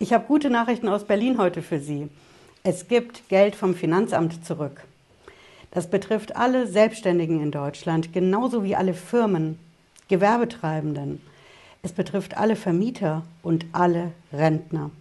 [0.00, 2.08] Ich habe gute Nachrichten aus Berlin heute für Sie.
[2.62, 4.84] Es gibt Geld vom Finanzamt zurück.
[5.72, 9.58] Das betrifft alle Selbstständigen in Deutschland, genauso wie alle Firmen,
[10.06, 11.20] Gewerbetreibenden.
[11.82, 14.92] Es betrifft alle Vermieter und alle Rentner.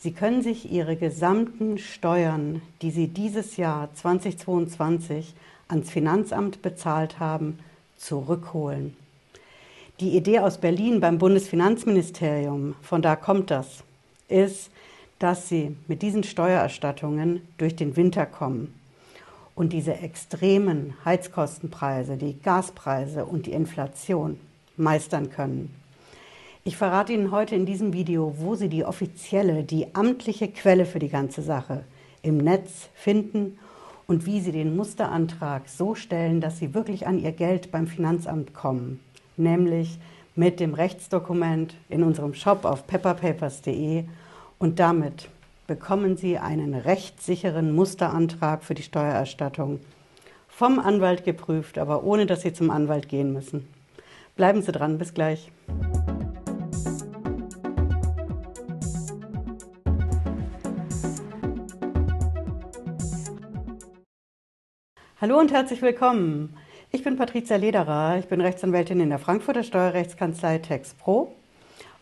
[0.00, 5.32] Sie können sich Ihre gesamten Steuern, die Sie dieses Jahr 2022
[5.68, 7.60] ans Finanzamt bezahlt haben,
[7.98, 8.96] zurückholen.
[10.00, 13.84] Die Idee aus Berlin beim Bundesfinanzministerium, von da kommt das,
[14.32, 14.70] ist,
[15.18, 18.74] dass sie mit diesen Steuererstattungen durch den Winter kommen
[19.54, 24.40] und diese extremen Heizkostenpreise, die Gaspreise und die Inflation
[24.76, 25.72] meistern können.
[26.64, 31.00] Ich verrate Ihnen heute in diesem Video, wo Sie die offizielle, die amtliche Quelle für
[31.00, 31.84] die ganze Sache
[32.22, 33.58] im Netz finden
[34.06, 38.54] und wie Sie den Musterantrag so stellen, dass Sie wirklich an Ihr Geld beim Finanzamt
[38.54, 39.00] kommen,
[39.36, 39.98] nämlich
[40.36, 44.04] mit dem Rechtsdokument in unserem Shop auf pepperpapers.de
[44.62, 45.28] und damit
[45.66, 49.80] bekommen Sie einen rechtssicheren Musterantrag für die Steuererstattung
[50.46, 53.66] vom Anwalt geprüft, aber ohne dass Sie zum Anwalt gehen müssen.
[54.36, 55.50] Bleiben Sie dran, bis gleich.
[65.20, 66.56] Hallo und herzlich willkommen.
[66.92, 71.34] Ich bin Patricia Lederer, ich bin Rechtsanwältin in der Frankfurter Steuerrechtskanzlei TexPro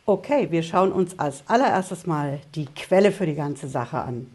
[0.06, 4.26] Okay, wir schauen uns als allererstes mal die Quelle für die ganze Sache an.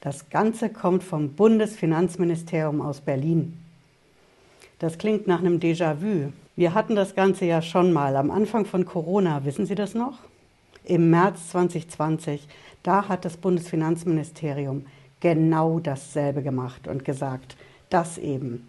[0.00, 3.58] Das Ganze kommt vom Bundesfinanzministerium aus Berlin.
[4.78, 6.32] Das klingt nach einem Déjà-vu.
[6.56, 10.18] Wir hatten das Ganze ja schon mal am Anfang von Corona, wissen Sie das noch?
[10.84, 12.48] Im März 2020,
[12.82, 14.86] da hat das Bundesfinanzministerium
[15.20, 17.56] genau dasselbe gemacht und gesagt,
[17.90, 18.66] dass eben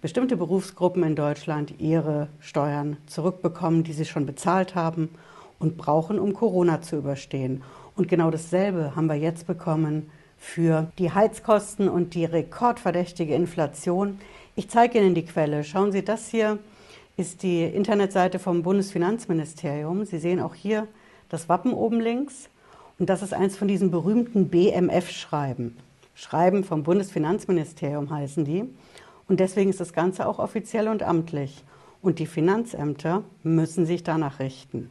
[0.00, 5.10] bestimmte Berufsgruppen in Deutschland ihre Steuern zurückbekommen, die sie schon bezahlt haben
[5.58, 7.62] und brauchen, um Corona zu überstehen.
[7.96, 14.20] Und genau dasselbe haben wir jetzt bekommen für die Heizkosten und die rekordverdächtige Inflation.
[14.54, 15.64] Ich zeige Ihnen die Quelle.
[15.64, 16.58] Schauen Sie, das hier
[17.16, 20.04] ist die Internetseite vom Bundesfinanzministerium.
[20.04, 20.86] Sie sehen auch hier
[21.28, 22.48] das Wappen oben links.
[22.98, 25.76] Und das ist eins von diesen berühmten BMF-Schreiben.
[26.14, 28.64] Schreiben vom Bundesfinanzministerium heißen die.
[29.28, 31.64] Und deswegen ist das Ganze auch offiziell und amtlich.
[32.02, 34.90] Und die Finanzämter müssen sich danach richten.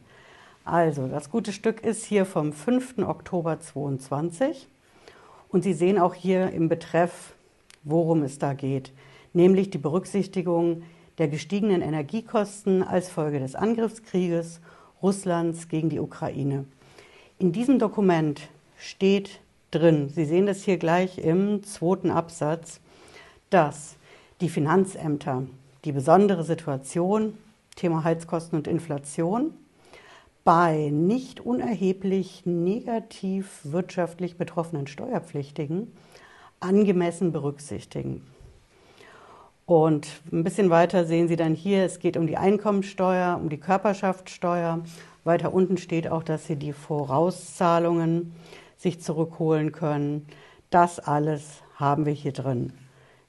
[0.70, 2.98] Also, das gute Stück ist hier vom 5.
[2.98, 4.68] Oktober 22
[5.48, 7.32] und Sie sehen auch hier im Betreff,
[7.84, 8.92] worum es da geht,
[9.32, 10.82] nämlich die Berücksichtigung
[11.16, 14.60] der gestiegenen Energiekosten als Folge des Angriffskrieges
[15.02, 16.66] Russlands gegen die Ukraine.
[17.38, 18.42] In diesem Dokument
[18.76, 19.40] steht
[19.70, 22.80] drin, Sie sehen das hier gleich im zweiten Absatz,
[23.48, 23.96] dass
[24.42, 25.44] die Finanzämter
[25.86, 27.38] die besondere Situation,
[27.74, 29.54] Thema Heizkosten und Inflation,
[30.48, 35.92] bei nicht unerheblich negativ wirtschaftlich betroffenen Steuerpflichtigen
[36.58, 38.26] angemessen berücksichtigen.
[39.66, 43.58] Und ein bisschen weiter sehen Sie dann hier, es geht um die Einkommensteuer, um die
[43.60, 44.84] Körperschaftssteuer.
[45.22, 48.32] Weiter unten steht auch, dass Sie die Vorauszahlungen
[48.78, 50.26] sich zurückholen können.
[50.70, 52.72] Das alles haben wir hier drin.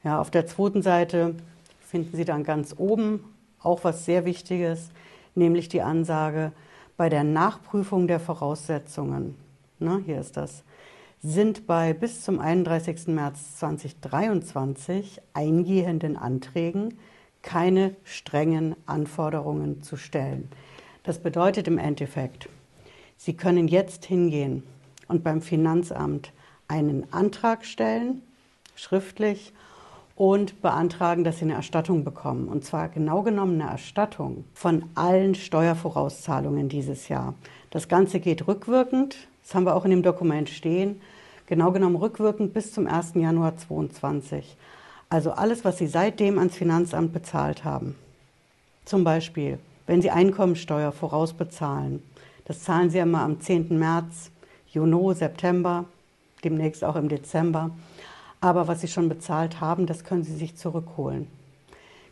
[0.06, 1.35] Ja, auf der zweiten Seite
[1.81, 3.25] finden Sie dann ganz oben
[3.62, 4.91] auch was sehr Wichtiges,
[5.35, 6.53] nämlich die Ansage,
[6.99, 9.35] bei der Nachprüfung der Voraussetzungen,
[9.79, 10.65] ne, hier ist das,
[11.23, 13.07] sind bei bis zum 31.
[13.07, 16.99] März 2023 eingehenden Anträgen
[17.41, 20.49] keine strengen Anforderungen zu stellen.
[21.03, 22.49] Das bedeutet im Endeffekt,
[23.16, 24.63] Sie können jetzt hingehen
[25.07, 26.33] und beim Finanzamt
[26.67, 28.23] einen Antrag stellen,
[28.75, 29.53] schriftlich,
[30.19, 32.50] und beantragen, dass sie eine Erstattung bekommen.
[32.50, 37.35] Und zwar genau genommen eine Erstattung von allen Steuervorauszahlungen dieses Jahr.
[37.72, 41.00] Das Ganze geht rückwirkend, das haben wir auch in dem Dokument stehen,
[41.47, 43.13] genau genommen rückwirkend bis zum 1.
[43.16, 44.58] Januar 2022.
[45.08, 47.96] Also alles, was Sie seitdem ans Finanzamt bezahlt haben.
[48.84, 52.03] Zum Beispiel, wenn Sie Einkommensteuer vorausbezahlen,
[52.44, 53.79] das zahlen Sie immer am 10.
[53.79, 54.31] März,
[54.68, 55.85] Juni, September,
[56.43, 57.72] demnächst auch im Dezember.
[58.41, 61.28] Aber was Sie schon bezahlt haben, das können Sie sich zurückholen.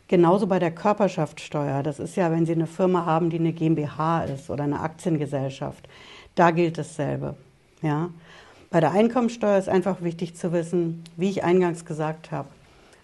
[0.08, 1.82] Genauso bei der Körperschaftssteuer.
[1.82, 5.88] Das ist ja, wenn Sie eine Firma haben, die eine GmbH ist oder eine Aktiengesellschaft.
[6.34, 7.36] Da gilt dasselbe.
[7.82, 8.10] Ja?
[8.70, 12.48] Bei der Einkommensteuer ist einfach wichtig zu wissen, wie ich eingangs gesagt habe,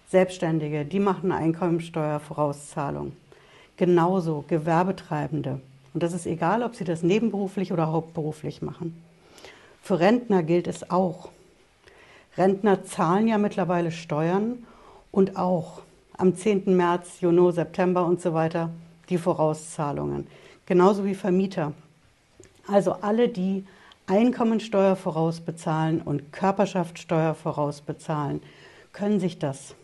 [0.09, 3.13] Selbstständige, die machen Einkommensteuervorauszahlung.
[3.75, 5.59] Genauso Gewerbetreibende.
[5.93, 9.01] Und das ist egal, ob sie das nebenberuflich oder hauptberuflich machen.
[9.81, 11.29] Für Rentner gilt es auch.
[12.37, 14.65] Rentner zahlen ja mittlerweile Steuern
[15.11, 15.81] und auch
[16.17, 16.75] am 10.
[16.75, 18.69] März, Juni, September und so weiter
[19.09, 20.27] die Vorauszahlungen.
[20.65, 21.73] Genauso wie Vermieter.
[22.67, 23.65] Also alle, die
[24.07, 28.41] Einkommensteuer vorausbezahlen und Körperschaftssteuer vorausbezahlen,
[28.91, 29.75] können sich das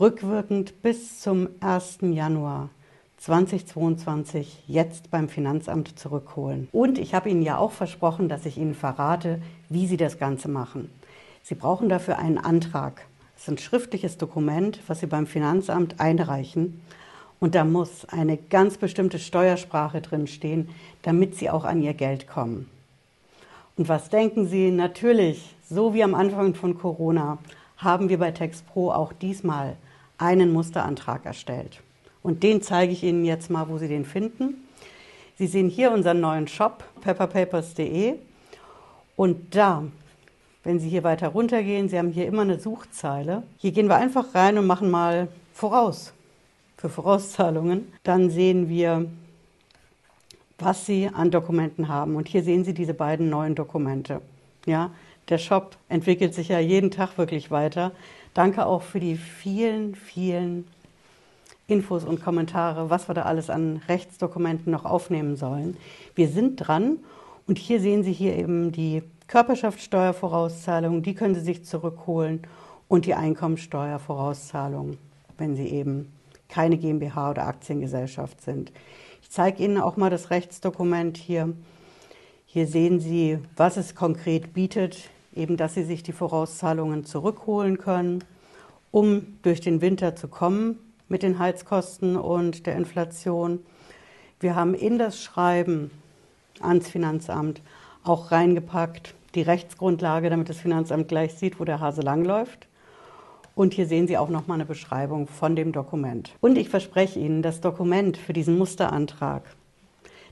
[0.00, 1.98] rückwirkend bis zum 1.
[2.02, 2.70] Januar
[3.18, 6.68] 2022 jetzt beim Finanzamt zurückholen.
[6.72, 10.48] Und ich habe Ihnen ja auch versprochen, dass ich Ihnen verrate, wie Sie das Ganze
[10.48, 10.90] machen.
[11.42, 13.06] Sie brauchen dafür einen Antrag.
[13.34, 16.82] Das ist ein schriftliches Dokument, was Sie beim Finanzamt einreichen.
[17.40, 20.68] Und da muss eine ganz bestimmte Steuersprache drin stehen,
[21.02, 22.70] damit Sie auch an Ihr Geld kommen.
[23.76, 24.70] Und was denken Sie?
[24.70, 27.38] Natürlich, so wie am Anfang von Corona,
[27.78, 29.76] haben wir bei TextPro auch diesmal
[30.18, 31.80] einen Musterantrag erstellt.
[32.22, 34.68] Und den zeige ich Ihnen jetzt mal, wo Sie den finden.
[35.36, 38.14] Sie sehen hier unseren neuen Shop, pepperpapers.de.
[39.16, 39.82] Und da,
[40.64, 43.42] wenn Sie hier weiter runtergehen, Sie haben hier immer eine Suchzeile.
[43.58, 46.12] Hier gehen wir einfach rein und machen mal voraus
[46.76, 47.92] für Vorauszahlungen.
[48.02, 49.06] Dann sehen wir
[50.64, 52.16] was Sie an Dokumenten haben.
[52.16, 54.20] Und hier sehen Sie diese beiden neuen Dokumente.
[54.66, 54.90] Ja,
[55.28, 57.92] der Shop entwickelt sich ja jeden Tag wirklich weiter.
[58.34, 60.66] Danke auch für die vielen, vielen
[61.66, 65.76] Infos und Kommentare, was wir da alles an Rechtsdokumenten noch aufnehmen sollen.
[66.14, 66.98] Wir sind dran
[67.46, 69.02] und hier sehen Sie hier eben die
[69.32, 72.42] Körperschaftssteuervorauszahlung, die können Sie sich zurückholen
[72.88, 74.98] und die Einkommensteuervorauszahlung,
[75.38, 76.12] wenn Sie eben
[76.48, 78.72] keine GmbH oder Aktiengesellschaft sind
[79.32, 81.54] zeige Ihnen auch mal das Rechtsdokument hier.
[82.44, 88.22] Hier sehen Sie, was es konkret bietet, eben dass Sie sich die Vorauszahlungen zurückholen können,
[88.90, 93.60] um durch den Winter zu kommen mit den Heizkosten und der Inflation.
[94.38, 95.90] Wir haben in das Schreiben
[96.60, 97.62] ans Finanzamt
[98.04, 102.68] auch reingepackt die Rechtsgrundlage, damit das Finanzamt gleich sieht, wo der Hase langläuft.
[103.54, 106.32] Und hier sehen Sie auch nochmal eine Beschreibung von dem Dokument.
[106.40, 109.42] Und ich verspreche Ihnen, das Dokument für diesen Musterantrag,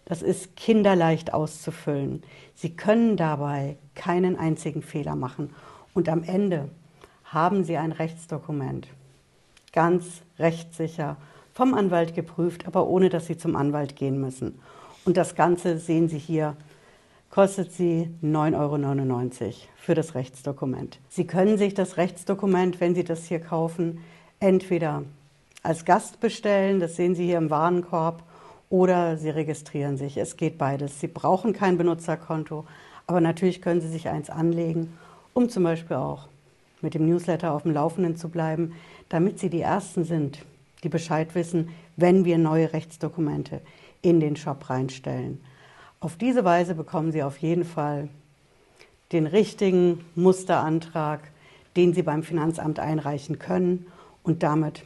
[0.06, 2.22] das ist kinderleicht auszufüllen.
[2.54, 5.50] Sie können dabei keinen einzigen Fehler machen.
[5.94, 6.68] Und am Ende
[7.24, 8.88] haben Sie ein Rechtsdokument.
[9.72, 11.16] Ganz rechtssicher,
[11.52, 14.58] vom Anwalt geprüft, aber ohne dass Sie zum Anwalt gehen müssen.
[15.04, 16.56] Und das Ganze sehen Sie hier
[17.30, 20.98] kostet sie 9,99 Euro für das Rechtsdokument.
[21.08, 24.00] Sie können sich das Rechtsdokument, wenn Sie das hier kaufen,
[24.40, 25.04] entweder
[25.62, 28.24] als Gast bestellen, das sehen Sie hier im Warenkorb,
[28.68, 30.16] oder Sie registrieren sich.
[30.16, 31.00] Es geht beides.
[31.00, 32.64] Sie brauchen kein Benutzerkonto,
[33.06, 34.96] aber natürlich können Sie sich eins anlegen,
[35.34, 36.28] um zum Beispiel auch
[36.80, 38.72] mit dem Newsletter auf dem Laufenden zu bleiben,
[39.08, 40.44] damit Sie die Ersten sind,
[40.82, 43.60] die Bescheid wissen, wenn wir neue Rechtsdokumente
[44.02, 45.40] in den Shop reinstellen.
[46.02, 48.08] Auf diese Weise bekommen Sie auf jeden Fall
[49.12, 51.20] den richtigen Musterantrag,
[51.76, 53.84] den Sie beim Finanzamt einreichen können
[54.22, 54.84] und damit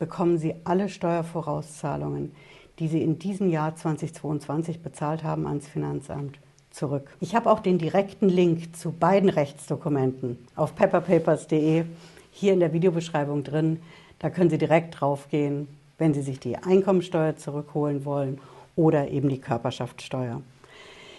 [0.00, 2.32] bekommen Sie alle Steuervorauszahlungen,
[2.80, 6.40] die Sie in diesem Jahr 2022 bezahlt haben ans Finanzamt
[6.72, 7.08] zurück.
[7.20, 11.84] Ich habe auch den direkten Link zu beiden Rechtsdokumenten auf pepperpapers.de
[12.32, 13.78] hier in der Videobeschreibung drin.
[14.18, 15.68] Da können Sie direkt draufgehen,
[15.98, 18.40] wenn Sie sich die Einkommensteuer zurückholen wollen
[18.78, 20.40] oder eben die Körperschaftssteuer.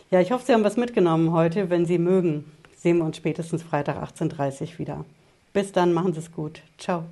[0.10, 1.70] Ja, ich hoffe, Sie haben was mitgenommen heute.
[1.70, 2.46] Wenn Sie mögen,
[2.76, 5.06] sehen wir uns spätestens Freitag 18.30 Uhr wieder.
[5.54, 6.62] Bis dann, machen Sie es gut.
[6.78, 7.04] Ciao.